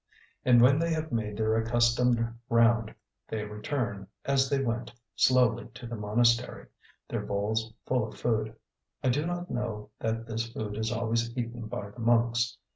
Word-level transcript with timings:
And 0.43 0.63
when 0.63 0.79
they 0.79 0.91
have 0.93 1.11
made 1.11 1.37
their 1.37 1.55
accustomed 1.57 2.27
round, 2.49 2.91
they 3.27 3.43
return, 3.45 4.07
as 4.25 4.49
they 4.49 4.59
went, 4.59 4.91
slowly 5.15 5.67
to 5.75 5.85
the 5.85 5.95
monastery, 5.95 6.65
their 7.07 7.21
bowls 7.21 7.71
full 7.85 8.07
of 8.11 8.17
food. 8.19 8.55
I 9.03 9.09
do 9.09 9.27
not 9.27 9.51
know 9.51 9.91
that 9.99 10.25
this 10.25 10.51
food 10.51 10.75
is 10.75 10.91
always 10.91 11.37
eaten 11.37 11.67
by 11.67 11.91
the 11.91 11.99
monks. 11.99 12.57